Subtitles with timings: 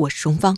[0.00, 0.56] 我是荣芳。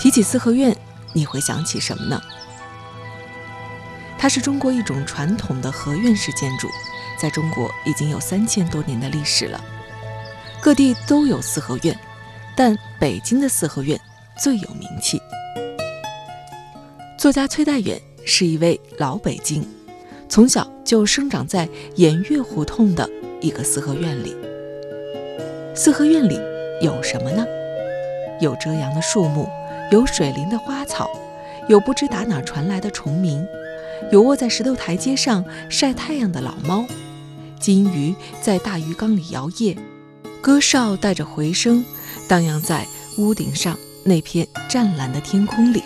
[0.00, 0.74] 提起四合院，
[1.12, 2.18] 你会想起什么呢？
[4.18, 6.66] 它是中国一种传统的合院式建筑，
[7.20, 9.62] 在中国已经有三千多年的历史了。
[10.62, 11.94] 各地都有四合院，
[12.56, 14.00] 但北京的四合院
[14.38, 15.20] 最有名气。
[17.26, 19.60] 作家崔代远是一位老北京，
[20.28, 23.10] 从小就生长在偃月胡同的
[23.40, 24.32] 一个四合院里。
[25.74, 26.38] 四合院里
[26.80, 27.44] 有什么呢？
[28.40, 29.48] 有遮阳的树木，
[29.90, 31.10] 有水灵的花草，
[31.68, 33.44] 有不知打哪传来的虫鸣，
[34.12, 36.86] 有卧在石头台阶上晒太阳的老猫，
[37.58, 39.76] 金鱼在大鱼缸里摇曳，
[40.40, 41.84] 歌哨带着回声
[42.28, 42.86] 荡漾在
[43.18, 45.82] 屋顶上那片湛蓝的天空里。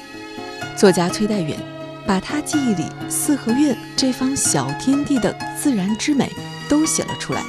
[0.81, 1.61] 作家崔代远
[2.07, 6.33] 把他记忆里四合院这方小天地的自然之美
[6.71, 7.45] 都写了出来，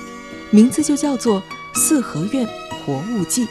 [0.50, 1.42] 名字就叫做
[1.73, 2.46] 《四合院
[2.86, 3.46] 活物记》。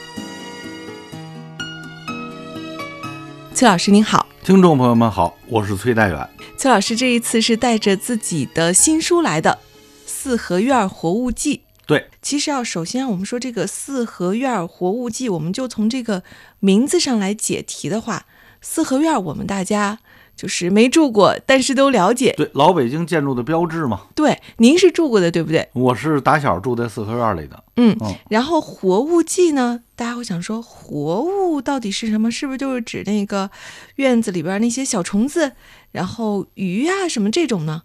[3.54, 6.28] 崔老师您好，听众朋友们好，我是崔代远。
[6.58, 9.52] 崔老师这一次是带着自己的新书来的，
[10.04, 11.56] 《四合院活物记》。
[11.86, 16.22] 对，其实啊，首先我们说这个《四合院活物记》，我们就从这个
[16.58, 18.26] 名字上来解题的话。
[18.60, 19.98] 四合院，我们大家
[20.36, 22.34] 就是没住过，但是都了解。
[22.36, 24.02] 对，老北京建筑的标志嘛。
[24.14, 25.68] 对，您是住过的，对不对？
[25.72, 27.62] 我是打小住在四合院里的。
[27.76, 28.14] 嗯嗯。
[28.28, 32.30] 然后活物记呢，大家会想说，活物到底是什么？
[32.30, 33.50] 是不是就是指那个
[33.96, 35.52] 院子里边那些小虫子，
[35.92, 37.82] 然后鱼啊什么这种呢？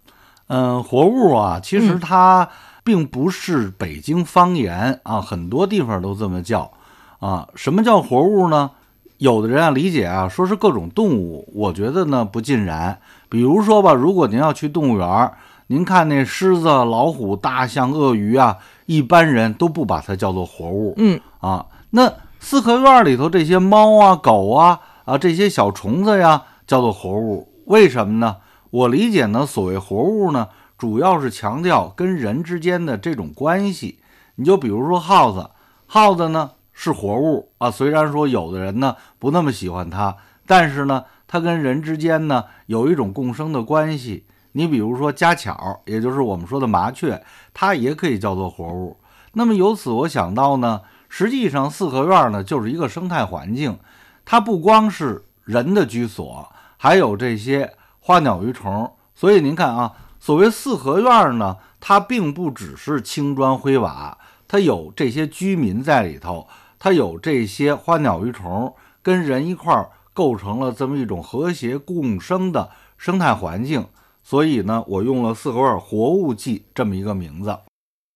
[0.48, 2.48] 嗯，活物啊，其实它
[2.84, 6.72] 并不是北京方言啊，很多地方都这么叫
[7.18, 7.48] 啊。
[7.54, 8.70] 什么叫活物呢？
[9.18, 12.98] 有的人啊理解啊，说是各种动物，我觉得呢不尽然。
[13.28, 15.32] 比如说吧，如果您要去动物园，
[15.68, 20.94] 您看那狮子、老虎、大象、鳄鱼啊，一般人都不把它叫做活物。
[20.98, 28.36] 嗯啊，那四合院里头这些猫啊、狗啊啊这些小虫子呀，叫做活物，为什么呢？
[28.70, 33.98] 我理解呢，所谓活物呢，主要是强调跟人之间的这种关系。
[34.34, 35.48] 你就比如说耗子，
[35.86, 36.50] 耗子呢。
[36.78, 40.14] 是活物啊，虽然说有的人呢不那么喜欢它，
[40.46, 44.26] 但是呢，它跟人之间呢有一种共生的关系。
[44.52, 48.98] 你比如说家巧，也就是我们说的麻雀，它也可以叫做活物。
[49.32, 53.78] 那么由此我想到呢，实际上四合院呢就是一个生态环境，
[54.26, 58.92] 它不光是人的居所，还有这些花鸟鱼虫。
[59.14, 66.46] 所以您看啊，所谓四合院呢，它并不只是青砖灰瓦，它有这些居民在里头。
[66.86, 73.86] 它有这些花鸟鱼虫跟人一块儿构成了这么一种和谐共生的生态环境，
[74.22, 77.58] 所以呢，我用了“四合院活物记”这么一个名字。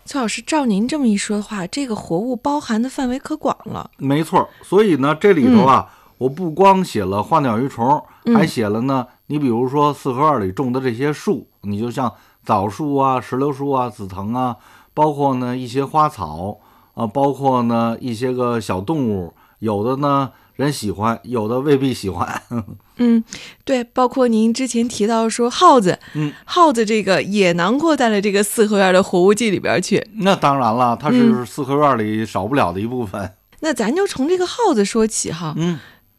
[0.05, 3.91] 崔老师，照您这么一说的话，这个活物包含的范围可广了。
[3.97, 8.01] 没错，所以呢，这里头啊，我不光写了花鸟鱼虫，
[8.37, 9.09] 还写了呢。
[9.27, 12.15] 你比如说四合院里种的这些树，你就像
[12.45, 14.59] 枣树啊、石榴树啊、紫藤啊，
[14.95, 16.61] 包括呢一些花草。
[16.95, 22.43] 啊，包括呢一些个小动物，有的呢人喜欢，有的未必喜欢。
[22.99, 23.25] 嗯，
[23.65, 30.07] 对，包括您之前提到说耗子，嗯，耗子这个也囊括在了这个四合院的活物记里边去。
[30.17, 33.33] 那当然了，它是四合院里少不了的一部分。
[33.61, 35.55] 那咱就从这个耗子说起哈。
[35.57, 35.79] 嗯，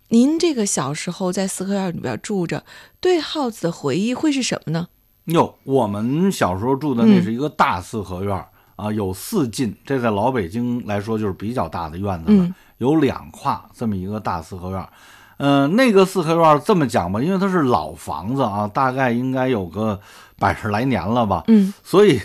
[0.10, 2.64] 您这个小时候在四合院里边住着，
[3.00, 4.88] 对耗子的回忆会是什么呢？
[5.26, 8.46] 哟，我们小时候住的那是一个大四合院。
[8.82, 12.50] 啊，有四进，这在老北京来说就是比较大的院子了。
[12.80, 14.90] 有两跨这么一个大四合院，
[15.38, 20.00] 嗯，那个四合院这么讲吧，因为它是老房子啊，大概应该有个
[20.40, 21.44] 百十来年了吧。
[21.48, 22.20] 嗯，所以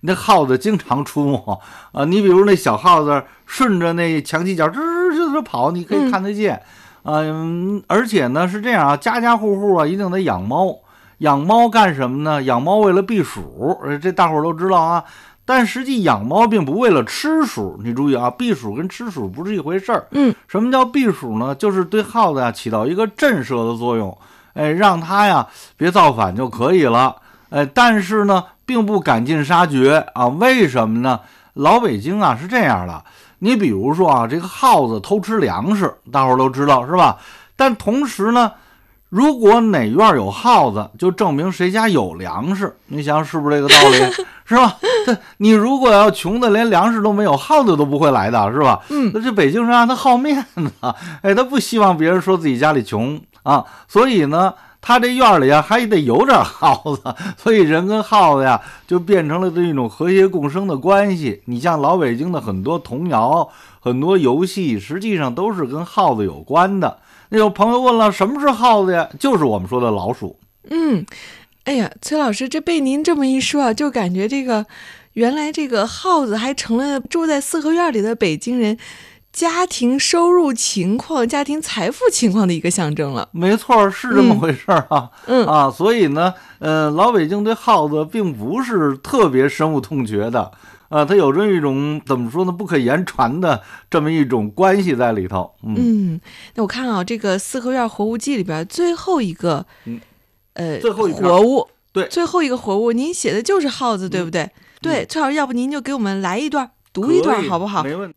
[0.00, 1.60] 那耗子经常出没
[1.92, 2.06] 啊。
[2.06, 6.62] 你比如那小耗子顺着那墙犄角吱吱跑，你可以看得见。
[7.02, 10.74] 嗯，而且呢是这样啊，家家户户啊一定得养猫，
[11.18, 12.42] 养猫干什么呢？
[12.42, 15.04] 养猫为了避暑，这大伙儿都知道啊。
[15.48, 20.06] 但实际养猫并不为了吃鼠，你注意啊，避鼠跟吃鼠不是一回事儿。
[20.10, 21.54] 嗯，什么叫避鼠呢？
[21.54, 24.14] 就是对耗子呀起到一个震慑的作用。
[24.52, 25.46] 哎，让它呀
[25.78, 27.16] 别造反就可以了。
[27.48, 30.28] 哎，但是呢，并不赶尽杀绝啊。
[30.28, 31.18] 为什么呢？
[31.54, 33.02] 老北京啊是这样的，
[33.38, 37.16] 你比如说啊，这个耗子偷吃粮食，大伙儿都知道是吧？
[37.56, 38.52] 但同时呢，
[39.08, 42.76] 如果哪院有耗子，就证明谁家有粮食。
[42.88, 44.24] 你想是不是这个道理？
[44.48, 44.76] 是吧？
[45.06, 48.80] 这你如果要穷的连粮食都没有，耗子都不会来的，是吧？
[48.88, 50.72] 嗯，那这北京人啊，他好面子，
[51.22, 54.54] 哎，他不希望别人说自己家里穷啊，所以呢。
[54.80, 57.02] 他这院里啊，还得有点耗子，
[57.36, 61.42] 所以人跟耗子呀，就变成了这种和谐共生的关系。
[61.46, 63.48] 你像老北京的很多童谣、
[63.80, 66.98] 很多游戏，实际上都是跟耗子有关的。
[67.30, 69.08] 那有朋友问了，什么是耗子呀？
[69.18, 70.38] 就是我们说的老鼠。
[70.70, 71.04] 嗯，
[71.68, 74.64] 哎呀，崔老师，这被您这么一说啊，就感觉这个
[75.12, 78.78] 原来这个耗子还成了住在四合院里的北京人。
[79.30, 83.28] 家庭收入情况、家庭财富情况的一个象征了。
[83.32, 85.10] 没错，是这么回事儿啊。
[85.26, 90.50] 嗯啊，所以呢，呃，老北京对耗子并不是特别深恶痛绝的，
[90.88, 95.52] 啊，它有着一种怎么说呢，不可言传的这么一种关系在里头。
[95.62, 96.18] 嗯，
[96.54, 99.66] 那我看啊，这个《四合院活物记》里边最后一个，
[100.58, 104.50] 呃，最后一活物，对，最后一个活物，您写的就是耗子，对不对？
[104.82, 107.84] 对，崔老师，要不您就给我们来一段，读一段，好不好？
[107.84, 108.16] 没问题。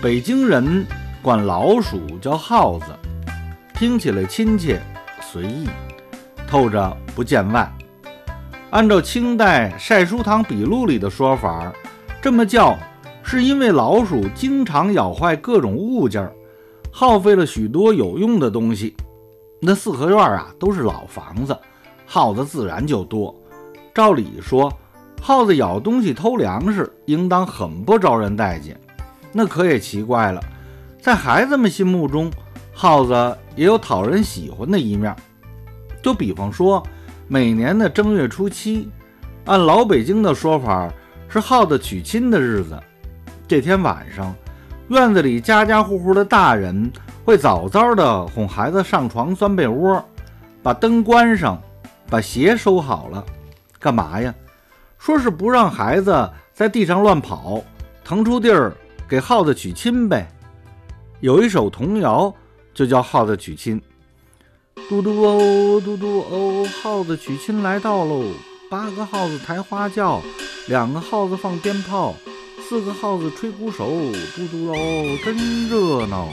[0.00, 0.86] 北京人
[1.20, 2.86] 管老鼠叫耗子，
[3.74, 4.80] 听起来亲切
[5.20, 5.68] 随意，
[6.46, 7.68] 透着不见外。
[8.70, 11.72] 按照清代《晒书堂笔录》里的说法，
[12.22, 12.78] 这么叫
[13.30, 16.32] 是因为老鼠经常咬坏各种物件，
[16.90, 18.96] 耗费了许多有用的东西。
[19.60, 21.54] 那四合院啊都是老房子，
[22.06, 23.38] 耗子自然就多。
[23.94, 24.72] 照理说，
[25.20, 28.80] 耗子咬东西偷粮食，应当很不招人待见。
[29.30, 30.42] 那可也奇怪了，
[30.98, 32.30] 在孩子们心目中，
[32.72, 35.14] 耗子也有讨人喜欢的一面。
[36.02, 36.82] 就比方说，
[37.26, 38.88] 每年的正月初七，
[39.44, 40.90] 按老北京的说法，
[41.28, 42.74] 是耗子娶亲的日子。
[43.48, 44.34] 这天晚上，
[44.88, 46.92] 院子里家家户户的大人
[47.24, 50.04] 会早早的哄孩子上床钻被窝，
[50.62, 51.58] 把灯关上，
[52.10, 53.24] 把鞋收好了。
[53.80, 54.34] 干嘛呀？
[54.98, 57.62] 说是不让孩子在地上乱跑，
[58.04, 58.70] 腾出地儿。
[59.08, 60.28] 给耗子娶亲呗，
[61.20, 62.30] 有一首童谣
[62.74, 63.80] 就叫《耗子娶亲》。
[64.90, 68.24] 嘟嘟哦，嘟嘟哦，耗子娶亲来到喽！
[68.70, 70.20] 八个耗子抬花轿，
[70.66, 72.14] 两个耗子放鞭炮，
[72.68, 73.86] 四个耗子吹鼓手，
[74.36, 74.76] 嘟嘟喽，
[75.24, 75.34] 真
[75.70, 76.28] 热闹。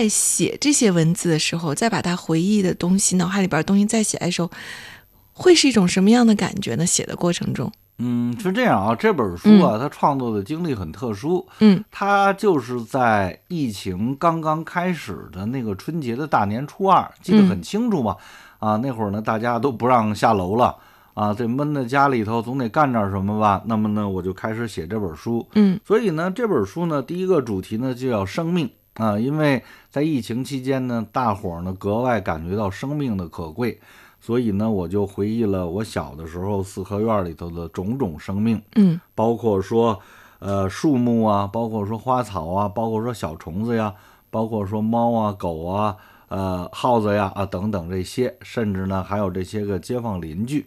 [0.00, 4.50] 在写这些文字的时候，再把他回忆的东西、脑海里边东西再写的时候，
[5.34, 6.86] 会是一种什么样的感觉呢？
[6.86, 8.94] 写的过程中，嗯，是这样啊。
[8.94, 11.46] 这本书啊，它创作的经历很特殊。
[11.58, 18.16] 嗯，它就是在疫情刚刚开始的那个春节的大年初二，记得很清楚嘛。
[18.58, 20.74] 啊，那会儿呢，大家都不让下楼了
[21.12, 23.62] 啊，这闷在家里头，总得干点什么吧。
[23.66, 25.46] 那么呢，我就开始写这本书。
[25.54, 28.70] 嗯，所以呢，这本书呢，第一个主题呢，就叫生命。
[29.00, 33.80] 啊，因为在疫情期间呢，大伙儿呢格外感觉到生命的可贵，
[34.20, 39.98] 所以呢，我就回忆了我小的时候四合院里头的种种生命，嗯，包括说，
[40.38, 43.94] 呃，树木啊，包括说花草啊，包括说小虫子呀，
[44.30, 45.96] 包括说猫啊、狗啊、
[46.28, 50.66] 呃、耗子呀啊等等这些，甚至呢还有这些个街坊邻居。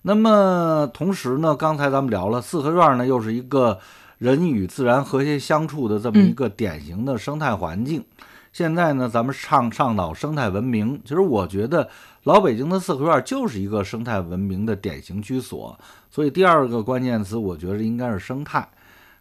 [0.00, 3.78] 那么同时呢，刚才咱们聊了四合院呢，又是一个。
[4.18, 8.04] 人与自然和谐相处的这么一个典型的生态环境。
[8.52, 11.88] 现在呢，咱们倡倡导生态文明，其实我觉得
[12.22, 15.78] 老北京的四合院就是一个生态文明的典型居所。
[16.10, 18.66] 所以第二个关键词，我觉得应该是生态。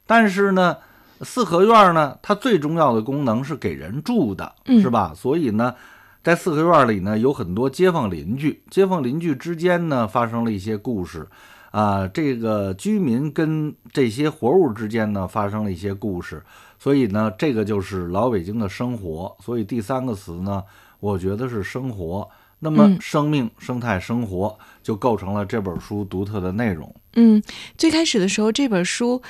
[0.06, 0.78] 但是呢，
[1.20, 5.12] 四合院呢，它最重要的功能是给人住的，嗯是吧？
[5.14, 5.76] 所以呢，
[6.24, 11.28] 在四合院里呢，有很多街坊邻居，街坊邻居之间呢，发生了一些故事。
[11.76, 16.42] 啊，这个居民跟这些活物之间呢，发生了一些故事，
[16.80, 19.36] 所以呢，这个就是老北京的生活。
[19.44, 20.64] 所以第三个词呢，
[21.02, 22.30] 我觉得是生活。
[22.60, 26.96] 那么嗯，生命、生态、生活就构成了这本书独特的内容。
[27.16, 27.44] 嗯，
[27.78, 29.22] 最开始的时候，这本书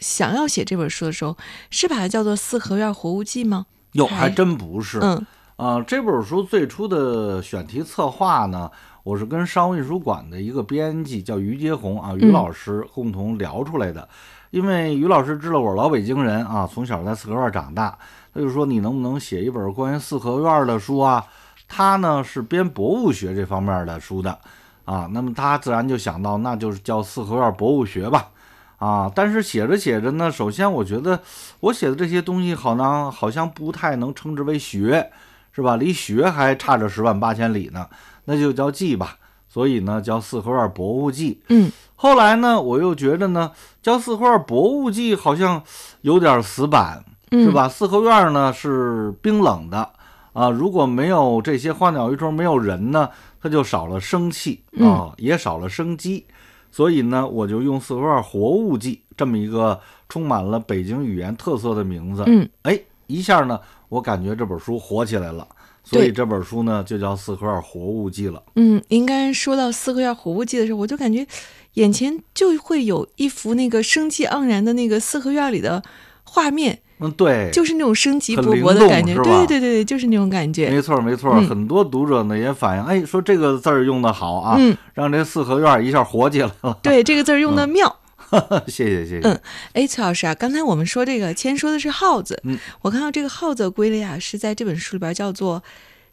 [0.00, 1.36] 想要写这本书的时候，
[1.70, 3.66] 是把它叫做《四合院活物记》吗？
[3.92, 4.98] 哟，还还真不是。
[4.98, 8.68] 嗯啊、这本书最初的选题策划呢，
[9.02, 14.08] 我是跟商务印书馆的一个编辑叫于杰红啊，于嗯老师共同聊出来的。
[14.50, 17.96] 因为于老师知道我是老北京人啊，从小在四合院长大，
[18.32, 21.24] 他就说你能不能写一本关于四合院的书啊？
[21.66, 24.38] 他呢是编博物学这方面的书的
[24.84, 28.28] 啊，那么他自然就想到那就是叫四合院博物学吧。
[28.76, 31.18] 啊，但是写着写着呢，首先我觉得
[31.60, 35.10] 我写的这些东西好像好像不太能称之为学，
[35.52, 35.76] 是吧？
[35.76, 37.88] 离学还差着十万八千里呢，
[38.24, 39.18] 那就叫记吧。
[39.48, 41.42] 所以呢，叫四合院博物记。
[41.48, 43.52] 嗯后来呢，我又觉得呢，
[43.82, 45.62] 叫四合院博物记好像
[46.00, 47.52] 有点死板，嗯，是？
[47.52, 47.68] 吧？
[47.68, 49.88] 四合院呢是冰冷的
[50.32, 53.08] 啊，如果没有这些花鸟鱼虫，没有人呢，
[53.40, 56.24] 它就少了生气嗯啊，也少了生机。
[56.70, 63.60] 所以呢，我就用四合院活物记这么一个充满了北京语言特色的名字，嗯哎，一下呢，
[63.90, 65.46] 我感觉这本书火起来了。
[65.92, 68.42] 所以对这本书呢，就叫《四合院活物记》了。
[68.56, 71.26] 嗯，应该说到《四合院活物记》的时候，我就感觉
[71.74, 75.82] 眼前就会有一幅那个生机盎然的那个四合院里的
[76.24, 79.14] 画面，嗯，对，就是那种生机勃勃的感觉。
[79.22, 80.70] 对对对对，就是那种感觉。
[80.70, 81.32] 没错没错。
[81.34, 86.78] 嗯很多读者呢也反映，哎，说这个字儿用的好啊，嗯，让这四合院一下活起来了。
[86.82, 87.96] 对，这个字儿用的妙。
[88.66, 89.28] 谢谢谢谢。
[89.28, 89.40] 嗯
[89.74, 95.62] 哎，崔老师啊，刚才我们说这个，先说的是耗子，嗯，我看到这个耗子的归类啊，是在这本书里边叫做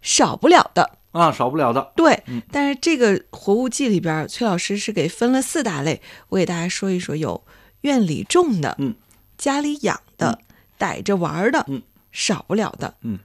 [0.02, 0.98] 少不了的。
[1.12, 1.92] 啊，少不了的。
[1.96, 7.44] 对，嗯但是这个活物记里边，崔老师是给分了四大类，我给大家说一说，有
[7.82, 8.94] 院里种的，嗯，
[9.38, 10.40] 家里养的，
[10.78, 13.18] 逮着玩的，嗯，少不了的，嗯，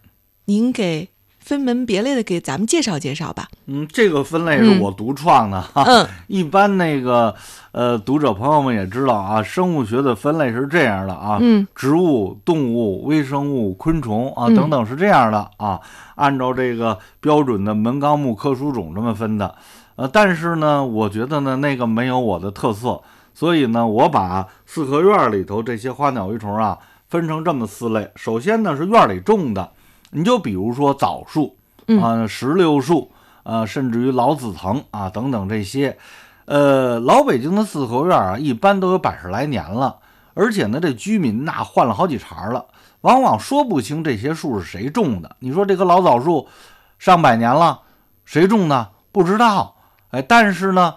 [0.47, 1.11] 您给
[1.45, 3.49] 分门别类的给咱们介绍介绍吧。
[3.67, 5.85] 嗯，这个分类是我独创的哈。
[5.87, 7.35] 嗯一般那个
[7.73, 15.79] 呃，读者朋友们也知道啊，生物学的分类是这样的啊，嗯植物、动物、微生物、昆虫啊嗯等等是这样的啊，
[16.15, 19.55] 按照这个标准的门纲目科属种这么分的。
[19.97, 23.03] 呃，但是呢，我觉得呢那个没有我的特色，
[23.35, 28.11] 所以呢，我把四合院里头这些花鸟鱼虫啊分成这么四类。
[28.17, 29.71] 首先呢是院里种的，
[30.15, 31.57] 你就比如说枣树
[31.87, 33.11] 嗯啊、石榴树。
[33.45, 35.99] 啊，甚至于老紫藤啊等等这些，
[36.47, 39.99] 呃，老北京的四合院啊，一般都有百十来年了，
[40.33, 42.65] 而且呢，这居民呐换了好几茬了，
[43.03, 45.37] 往往说不清这些树是谁种的。
[45.41, 46.49] 你说这棵老枣树
[46.99, 47.83] 上百年了，
[48.25, 48.89] 谁种的？
[49.13, 49.77] 不知道。
[50.09, 50.95] 哎，但是呢，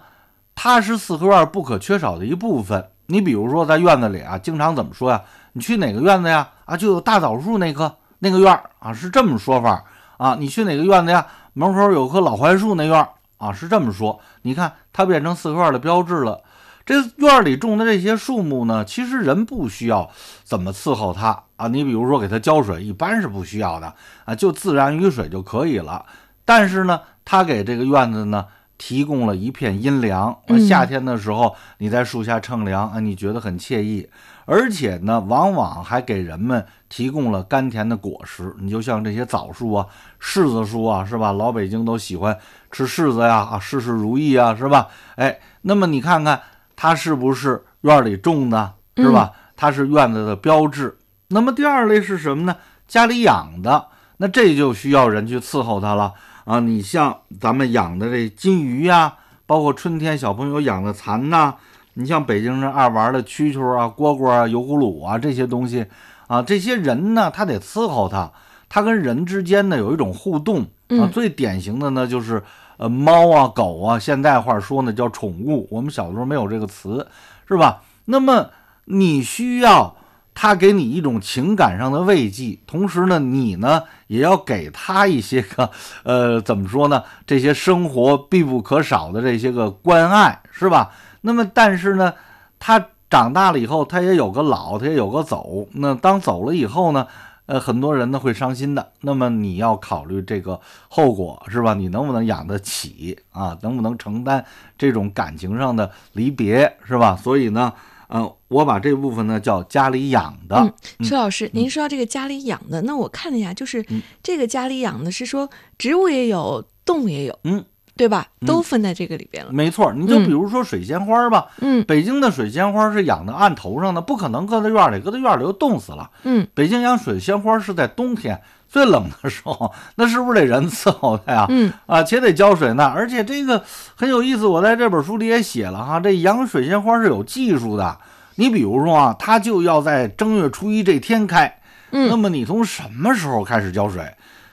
[0.54, 2.88] 它是四合院不可缺少的一部分。
[3.08, 5.20] 你比如说在院子里啊，经常怎么说呀？
[5.52, 6.48] 你去哪个院子呀？
[6.64, 9.84] 啊，就有大枣树那棵那个院儿啊，是这么说法
[10.16, 10.36] 啊。
[10.38, 11.26] 你去哪个院子呀？
[11.54, 13.08] 门口有棵老槐树那院儿
[13.38, 14.20] 啊，是这么说。
[14.42, 16.42] 你看，它变成四合院的标志了。
[16.86, 20.08] 这院里种的这些树木呢，其实人不需要
[20.42, 21.68] 怎么伺候它啊。
[21.68, 23.92] 你比如说给它浇水，一般是不需要的
[24.24, 26.06] 啊，就自然雨水就可以了。
[26.44, 28.46] 但是呢，它给这个院子呢
[28.78, 30.38] 提供了一片阴凉。
[30.66, 34.08] 夏天的时候，你在树下乘凉啊，你觉得很惬意。
[34.50, 38.56] 而且呢，往往还给人们提供了甘甜的果实。
[38.58, 39.86] 你就像这些枣树啊、
[40.18, 41.32] 柿子树啊，是吧？
[41.32, 42.38] 老北京都喜欢
[42.72, 44.88] 吃柿子呀，啊，事事如意啊，是吧？
[45.16, 46.40] 哎，那么你看看
[46.74, 49.32] 它是不是院里种的，是吧？
[49.54, 50.96] 它是院子的标志。
[51.28, 52.56] 那么第二类是什么呢？
[52.86, 56.14] 家里养的，那这就需要人去伺候它了
[56.46, 56.58] 啊。
[56.60, 61.56] 你像咱们养的这金鱼呀、包括春天小朋友养的蚕呐、
[62.00, 65.84] 你像北京人爱玩的蛐蛐啊、蝈蝈啊、油葫芦啊这些东西
[66.28, 68.30] 啊，这些人呢，他得伺候它，
[68.68, 70.68] 它跟人之间呢有一种互动啊。
[70.90, 72.40] 嗯最典型的呢就是
[72.76, 77.04] 呃猫啊、狗啊，现在话说呢叫宠物，我们小的时候没有这个词，
[77.48, 77.82] 是吧？
[78.04, 78.50] 那么
[78.84, 79.96] 你需要
[80.34, 85.68] 它给你一种情感上的慰藉，同时呢，你呢也要给它一些个
[86.04, 87.02] 呃怎么说呢？
[87.26, 90.92] 这些生活必不可少的这些个关爱，是吧？
[91.20, 92.14] 那么但是呢，
[92.58, 95.66] 他长大了以后，他也有个老，他也有个走。
[95.72, 97.06] 那当走了以后呢？
[97.48, 98.92] 呃，很多人呢会伤心的。
[99.00, 100.60] 那么你要考虑这个
[100.90, 101.72] 后果，是吧？
[101.72, 103.56] 你能不能养得起啊？
[103.62, 104.44] 能不能承担
[104.76, 107.16] 这种感情上的离别，是吧？
[107.16, 107.72] 所以呢，
[108.10, 110.56] 嗯，我把这部分呢叫家里养的。
[110.98, 115.48] 嗯，崔老师，您说到这个家里养的，那我看了一下，就是嗯这个家里养的是说
[115.78, 117.64] 植物也有，动物也有，嗯，
[117.98, 118.26] 对吧？
[118.46, 119.52] 都分在这个里边了。
[119.52, 126.08] 没错，你就嗯比如说水仙花吧，嗯北京的水仙花是养在岸头上的，不可能搁在院里，搁在院里就冻死了。
[126.22, 131.46] 嗯北京养水仙花是在冬天最冷的时候，那是不是得人伺候它呀？
[131.48, 132.86] 嗯啊，且得浇水呢。
[132.94, 133.62] 而且这个
[133.96, 137.98] 很有意思，我在这本书里也写了哈，这养水仙花是有技术的。
[138.36, 141.58] 你比如说啊，它就要在正月初一这天开，
[141.90, 144.08] 那嗯么你从什么时候开始浇水？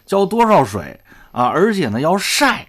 [0.07, 0.99] 浇多少水
[1.31, 1.45] 啊？
[1.45, 2.65] 而且呢要晒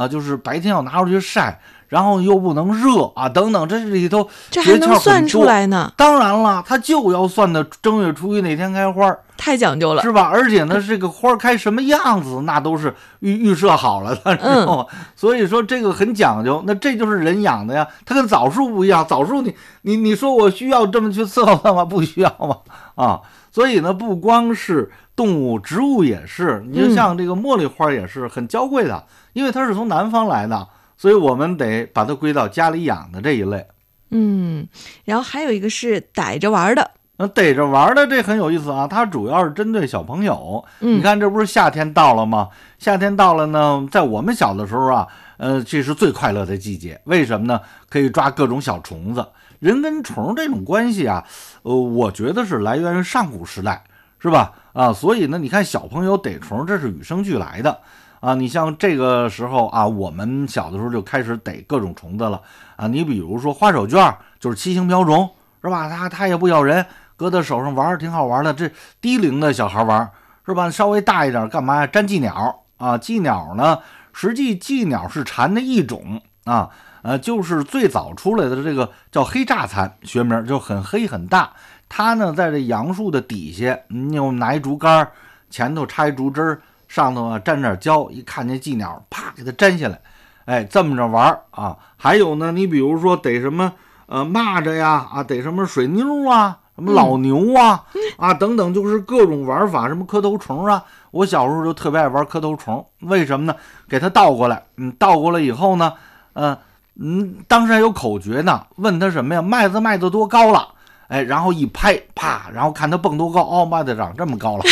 [0.00, 5.44] 啊，就是白天要拿出去晒，然后又不能热啊，等等，这里头这还能算出。
[5.44, 10.02] 来呢，当然了，它就要算的正月初一那天开花儿，太讲究了。
[10.02, 10.30] 是吧？
[10.32, 14.86] 而且呢，这个花儿开什么样子，那都是预预设好了的，知道吗？
[15.16, 16.62] 所以说这个很讲究。
[16.66, 19.04] 那这就是人养的呀，它跟枣树不一样。
[19.04, 21.84] 枣树你你你说我需要这么去伺候它吗？
[21.90, 22.56] 不需要吗？
[22.94, 23.20] 啊，
[23.50, 26.64] 所以呢，不光是动物，植物也是。
[26.70, 30.68] 你就像这个茉莉花也是很娇贵的，因为它是从南方来的，
[31.00, 33.66] 所以我们得把它归到家里养的这一类。
[34.10, 34.68] 嗯，
[35.06, 36.90] 然后还有一个是逮着玩的。
[37.16, 40.62] 那逮着玩的这很有意思啊，它主要是针对小朋友。
[40.80, 42.50] 嗯你看，这不是夏天到了吗？
[42.78, 47.00] 夏天到了呢，在我们小的时候啊，呃，这是最快乐的季节。
[47.04, 47.62] 为什么呢？
[47.88, 49.26] 可以抓各种小虫子。
[49.58, 51.24] 人跟虫这种关系啊，
[51.62, 53.82] 呃，我觉得是来源于上古时代，
[54.18, 54.52] 是吧？
[54.74, 57.80] 啊，所以呢，你看小朋友逮虫，这是与生俱来的。
[58.20, 62.40] 啊，你像这个时候啊，我们小的时候就开始逮各种虫子了
[62.76, 62.86] 啊。
[62.86, 65.28] 你比如说花手绢，就是七星瓢虫，
[65.62, 65.88] 是吧？
[65.88, 66.84] 它它也不咬人，
[67.16, 68.52] 搁在手上玩儿挺好玩的。
[68.52, 70.10] 这低龄的小孩玩儿
[70.44, 70.70] 是吧？
[70.70, 71.86] 稍微大一点干嘛呀？
[71.86, 73.78] 粘寄鸟啊，寄鸟呢，
[74.12, 76.68] 实际寄鸟是蝉的一种啊，
[77.02, 81.50] 呃，就是最早出来的这个叫黑炸蚕，学名就很黑很大。
[81.88, 85.08] 它呢，在这杨树的底下，你又拿一竹竿，
[85.48, 90.00] 前头插一竹枝儿，上头啊沾点胶，一看见寄鸟，啪给它粘下来，
[90.44, 91.76] 哎，这么着玩啊。
[91.96, 93.72] 还有呢，你比如说逮什么
[94.06, 97.84] 呃蚂蚱呀，啊逮什么水妞啊，什么老牛啊，
[98.16, 100.84] 啊等等，就是各种玩法，什么磕头虫啊。
[101.12, 103.54] 我小时候就特别爱玩磕头虫，为什么呢？
[103.88, 105.92] 给它倒过来，嗯，倒过来以后呢，
[106.32, 106.58] 嗯、
[106.96, 109.40] 嗯，当时还有口诀呢，问他什么呀？
[109.40, 110.74] 麦子卖的多高了？
[111.10, 114.62] 哎，然后一拍，啪，然后看它蹦多高，哦，麦子长这么高了。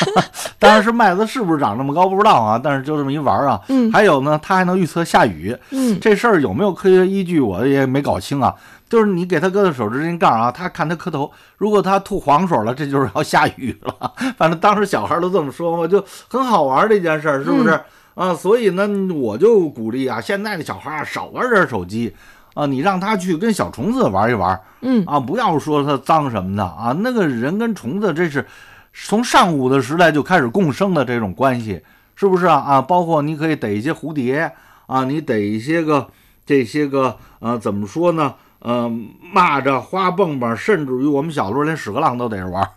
[0.58, 3.60] 当然是麦子是不是长这么高不知道啊，但是就这么一玩啊。
[3.68, 8.54] 嗯还有呢，它还能预测下雨，嗯这事儿有没有科学依据，我也没搞清啊。
[8.88, 14.12] 就是你给他搁在手指间杠啊，他看他磕头，如果他吐黄水了，这就是要下雨了。
[14.38, 17.78] 反正当时小孩都这么说嘛，就很好玩这件事儿，是不是？
[18.14, 22.14] 啊，所以呢，我就鼓励啊，现在的小孩啊少玩点手机
[22.54, 26.94] 啊，你让他去跟小虫子玩一玩嗯啊，不要说它脏什么的啊。
[27.00, 28.46] 那个人跟虫子，这是
[28.92, 31.80] 从上古的时代就开始共生的这种关系，
[32.14, 32.56] 是不是啊？
[32.56, 34.52] 啊，包括你可以逮一些蝴蝶
[34.86, 36.08] 啊，你逮一些个
[36.44, 38.34] 这些个呃，怎么说呢？
[38.58, 38.88] 呃，
[39.34, 42.68] 蚂蚱、花蹦蹦，甚至于我们小时候连屎壳郎都逮着玩儿，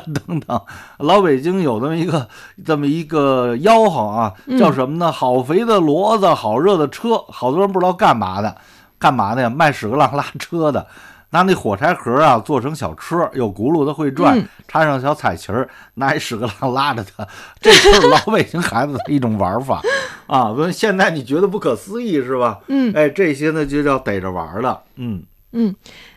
[0.26, 0.58] 等等。
[0.96, 2.26] 老北京有这么一个
[2.64, 5.12] 这么一个吆喝啊，叫什么呢？
[5.12, 7.18] 好肥的骡子，好热的车。
[7.28, 8.56] 好多人不知道干嘛的，
[9.00, 9.50] 干嘛的呀？
[9.50, 10.86] 卖屎壳郎拉车的。
[11.32, 17.24] 拿那火柴盒啊做成小车，有轱辘的会转，嗯插上小彩旗儿，拿一屎壳郎拉着它，
[17.62, 19.80] 这就是老北京孩子的一种玩法
[20.26, 20.52] 啊。
[20.54, 22.58] 所以现在你觉得不可思议是吧？
[22.66, 25.22] 嗯哎，这些呢就叫逮着玩儿的，嗯。
[25.52, 25.74] 嗯，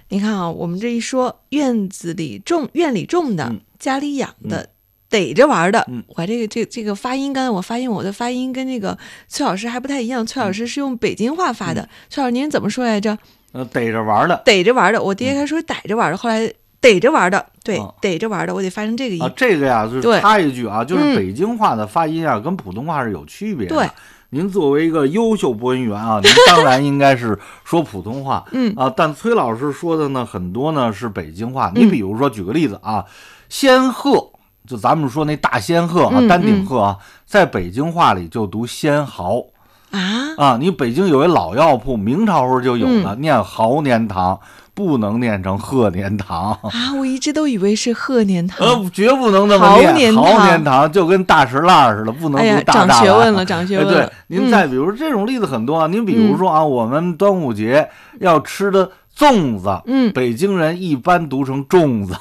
[0.09, 4.69] 你看啊，我们这一说院子里种、院里种的、嗯家里养的。
[5.13, 6.03] 逮着玩的，嗯。
[6.07, 8.97] 我这个这这个发音，刚才我发现我的发音跟那个
[9.27, 10.25] 崔老师还不太一样。
[10.25, 11.75] 崔老师是用北京话发嗯。
[11.75, 13.15] 的，崔老师您怎么说来着？
[13.51, 14.41] 呃，逮着玩儿的。
[14.43, 19.21] 逮着玩的，我爹他说逮着玩的，后来逮着玩的，对啊，逮着玩的，我得发成这个音。
[19.21, 19.31] 啊，。
[19.35, 21.15] 这个呀，就是插一句啊，就是嗯。
[21.15, 23.75] 北京话的发音啊，跟普通话是有区别的。
[23.75, 23.87] 对，
[24.31, 28.43] 您作为一个优秀播音员啊，您当然应该是说普通话。
[28.51, 28.73] 嗯。
[28.75, 31.71] 啊，但崔老师说的呢，很多呢是北京话。
[31.75, 31.85] 嗯。
[31.85, 33.05] 你比如说，举个例子啊，
[33.49, 34.31] 仙鹤，
[34.67, 39.41] 就咱们说那大仙鹤啊，嗯丹顶鹤啊，在北京话里就读仙毫。
[39.91, 39.99] 啊，
[40.37, 44.39] 啊，你北京有一老药铺，明朝时候就有嗯了，念毫年堂，
[44.73, 46.51] 不能念成鹤年堂。
[46.63, 48.65] 啊，我一直都以为是鹤年 堂。
[48.65, 57.87] 呃，绝不能那么念，毫年堂就跟大石烂似的，不能读大长大碗学问了长学问哎对，您嗯再比如这种例子很多啊，您比如说啊，我们端午节
[58.19, 62.15] 要吃的粽子，嗯北京人一般读成粽子，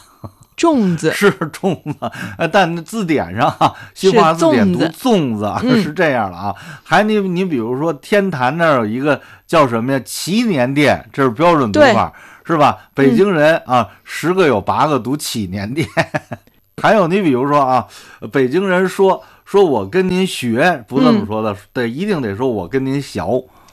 [0.62, 6.54] 粽子，是粽子，呃，但字典上啊，新华字典读是粽子是这样的啊。
[6.84, 10.00] 还你你比如说天坛那儿有一个叫什么呀？
[10.04, 12.12] 祈年殿，这是标准读法。
[12.44, 12.76] 是吧？
[12.92, 15.86] 北京人啊，十个有八个读祈年殿。
[16.82, 17.86] 还有你比如说啊，
[18.32, 23.20] 北京人说说我跟您学不这么说的，得一定得说我跟您学。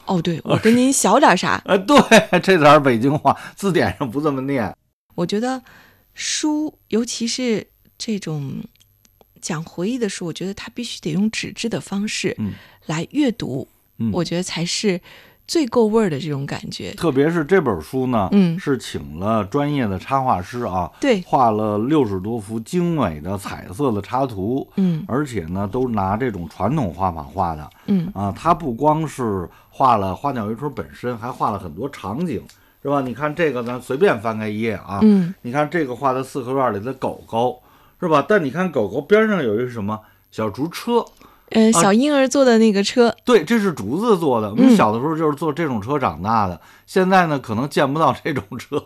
[0.05, 1.59] 哦，对， 我跟您学点啥？
[1.65, 1.97] 呃，对，
[2.41, 4.71] 这才是北京话，字典上不这么念。
[5.15, 5.59] 我觉得
[6.19, 7.65] 书，尤其是
[7.97, 8.61] 这种
[9.39, 12.35] 讲回忆的书，我觉得它必须得用纸质的方式
[12.87, 13.69] 来阅读，
[14.11, 14.99] 我觉得才是。
[15.49, 28.11] 最够味儿的这种感觉，特别是这本书呢，嗯，是请了专业的插画师啊，对，画了六十多幅精美的彩色的插图，嗯，而且呢，都拿这种传统画法画的，嗯。
[28.13, 32.43] 啊，他不光是画了花鸟鱼虫本身，还画了很多场景，
[32.81, 33.01] 是吧？
[33.01, 37.61] 你看这个，咱随便翻开一页啊，嗯，你看这个画的四合院里的狗狗，
[37.99, 38.25] 是吧？
[38.27, 39.99] 但你看狗狗边上有一个什么
[40.31, 41.05] 小竹车。
[41.51, 44.51] 呃，小婴儿坐的那个车，对，这是竹子做的。
[44.51, 46.61] 我们小的时候就是坐这种车长大的。
[46.85, 48.77] 现在呢，可能见不到这种车，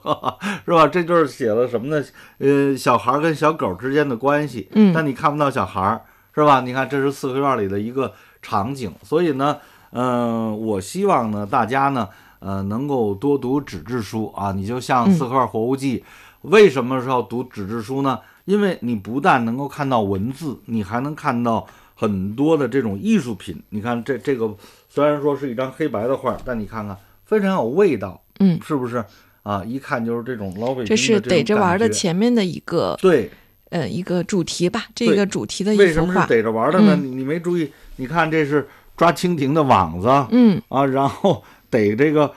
[0.63, 0.87] 是吧？
[0.87, 2.01] 这就是写了什么呢？
[2.37, 4.69] 呃，小孩跟小狗之间的关系。
[4.71, 6.01] 嗯，但你看不到小孩，
[6.33, 6.61] 是吧？
[6.61, 8.93] 你看，这是四合院里的一个场景。
[9.03, 9.57] 所以呢，
[9.91, 12.07] 嗯，我希望呢，大家呢，
[12.43, 14.51] 呃，能够多读纸质书啊。
[14.51, 15.99] 你就像《四合院活物记》，
[16.41, 18.19] 为什么是要读纸质书呢？
[18.45, 21.65] 因为你不但能够看到文字，你还能看到。
[21.95, 24.53] 很多的这种艺术品，你看这这个
[24.89, 29.05] 虽然说是一张黑白的画，但你看看非常有味道，嗯，是不是
[29.43, 29.63] 啊？
[29.63, 33.29] 一看就是这种老北京这是逮着玩的前面的一个对，
[33.69, 35.87] 呃，一个主题吧，这个主题的一幅画。
[35.87, 36.97] 为什么是逮着玩的呢？
[36.99, 37.71] 你你没注意？
[37.97, 41.41] 你看这是抓蜻蜓的网子，嗯啊，然后
[41.73, 42.31] 逮这个。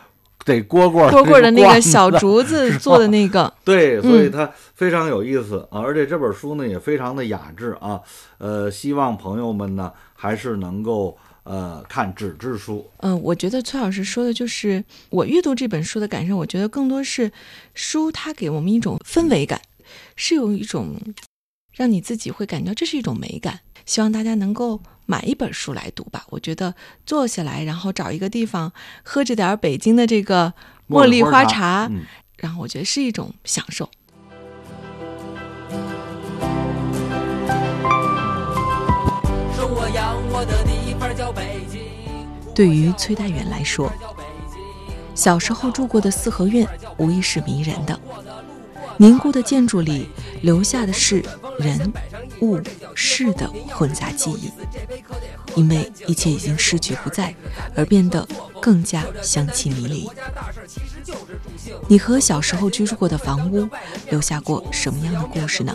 [0.45, 8.01] 得蝈蝈蝈蝈的那个小竹子做的那个， 对，所以它非常有意思啊，而且这本书呢也非常的雅致啊，
[8.39, 12.89] 呃，希望朋友们呢还是能够呃看纸质书。
[12.99, 17.33] 嗯，我觉得崔老师说的就是我阅读这本书的感受，我觉得更多是
[17.75, 19.61] 书它给我们一种氛围感，
[20.15, 20.95] 是有一种
[21.73, 23.59] 让你自己会感觉这是一种美感。
[23.85, 26.25] 希望大家能够买一本书来读吧。
[26.29, 26.75] 我觉得
[27.07, 30.53] 坐下来，然后找一个地方喝着点北京的这个
[30.89, 31.91] 茉莉花茶，
[32.37, 33.89] 然后我觉得是一种享受。
[42.55, 43.93] 对于崔大远来说，
[45.15, 46.67] 小时候住过的四合院
[46.97, 47.99] 无疑是迷人的。
[48.99, 50.09] 凝固的建筑里
[50.41, 51.23] 留下的是
[51.59, 51.93] 人、
[52.41, 52.61] 物、
[52.95, 54.51] 事的混杂记忆，
[55.55, 57.35] 因为一切已经失去不在，
[57.75, 58.27] 而变得
[58.61, 60.09] 更加香气迷离。
[61.89, 63.69] 你和小时候居住过的房屋
[64.11, 65.75] 留下过什么样的故事呢？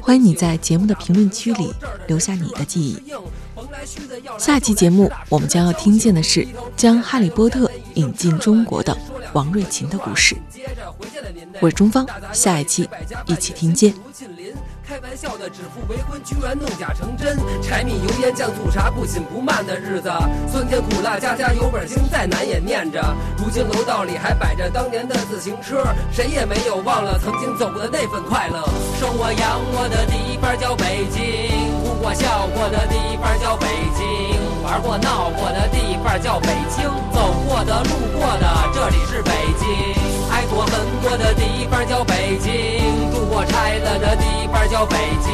[0.00, 1.72] 欢迎你在节目的评论区里
[2.06, 3.02] 留下你的记忆。
[4.38, 8.96] 下期节目我们将要听见的是将《哈利波特》引进中国的
[9.32, 10.36] 王瑞琴的故事。
[11.60, 12.88] 我是中方，下一期
[13.26, 13.94] 一起听见。
[14.92, 17.38] 开玩笑的指腹为婚，居然弄假成真。
[17.62, 20.12] 柴米油盐酱醋茶，不紧不慢的日子，
[20.46, 23.02] 酸甜苦辣，家家有本经，再难也念着。
[23.38, 28.68] 如今楼道里还摆着当年的自行车，谁也没有忘了曾经走过的那份快乐。
[29.00, 39.68] 生我养我的地方叫北京，哭过笑过的地方叫北京，玩过闹过的地方叫北京，走过的路过的这里是北京。
[40.30, 40.72] 爱过恨
[41.02, 42.52] 过的地方叫北京，
[43.12, 45.32] 住过拆了的地方叫北京，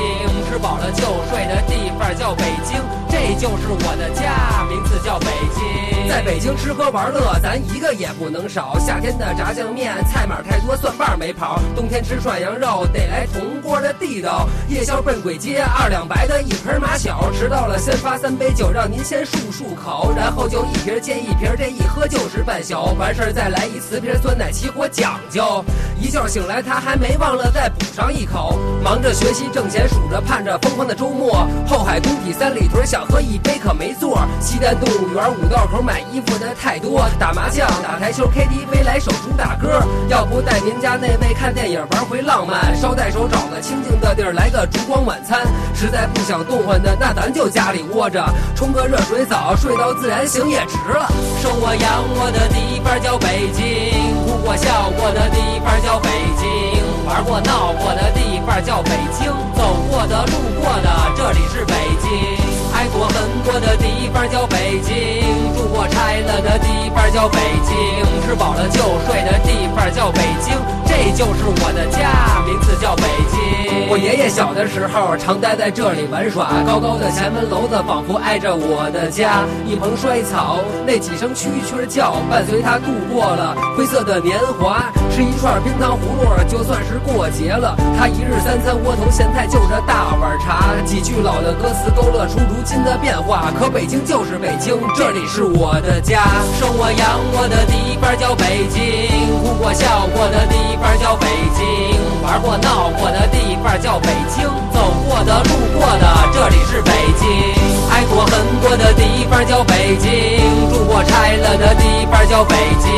[0.50, 6.08] 吃饱了就睡的地方叫北京，这就是我的家，名字叫北京。
[6.08, 8.78] 在北京吃喝玩乐，咱一个也不能少。
[8.78, 11.60] 夏天的炸酱面，菜码太多，蒜瓣没跑。
[11.76, 14.48] 冬天吃涮羊肉，得来铜锅的地道。
[14.68, 17.30] 夜宵奔鬼街，二两白的一盆马小。
[17.32, 22.94] 迟到了先发三杯酒，让您先漱漱口，然后就一瓶接一瓶，这一喝就是半宿。
[22.98, 24.86] 完事儿再来一瓷瓶酸奶起火。
[24.88, 25.64] 讲究，
[26.00, 28.58] 一觉醒来他还没忘了再补上一口。
[28.82, 31.46] 忙着学习挣钱，数着盼着疯狂的周末。
[31.66, 34.26] 后海工体三里屯想喝一杯可没座。
[34.40, 37.06] 西单动物园五道口买衣服的太多。
[37.18, 39.82] 打麻将打台球 KTV 来首主打歌。
[40.08, 42.74] 要不带您家那位看电影玩回浪漫。
[42.80, 45.46] 捎带手找个清静的地儿来个烛光晚餐。
[45.74, 48.24] 实在不想动换的那咱就家里窝着，
[48.56, 51.08] 冲个热水澡睡到自然醒也值了。
[51.40, 54.92] 生我养我的地方叫北京，哭过笑。
[55.00, 61.72] 过的地方叫北京，玩过闹过的地方叫北京，走过的路过的这里是北
[62.04, 62.12] 京，
[62.76, 63.16] 爱过恨
[63.48, 65.24] 过的地方叫北京，
[65.56, 70.52] 住过拆了的地方叫北京，吃饱了就睡的地方叫北京。
[70.84, 73.88] 这这就是我的家，名字叫北京。
[73.88, 79.44] 我爷小的时候常待在这里玩耍，高高的前门楼子仿佛挨着我的家。
[79.66, 84.84] 一蓬衰草，那几声蛐蛐叫，伴随他度过了灰色的年华。
[85.10, 87.74] 吃一串冰糖葫芦，就算是过节了。
[87.98, 90.74] 他一日三餐窝头咸菜，就着大碗茶。
[90.84, 93.50] 几句老的歌词勾勒出如今的变化。
[93.58, 96.22] 可北京就是北京，这里是我的家。
[96.60, 107.28] 生我养我的地方叫北京，哭过笑过的地方叫北京，玩过闹过的地方叫北北京，走过的路过的这里是北京，
[107.88, 110.10] 爱过恨过的地方叫北京，
[110.72, 112.90] 住过拆了的地方叫北京，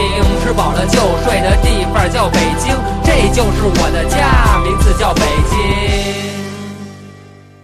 [0.43, 6.40] 吃饱了就睡的地方叫北京，这就是我的家，名字叫北京。